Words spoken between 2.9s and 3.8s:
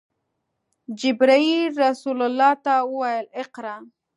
وویل: “اقرأ!”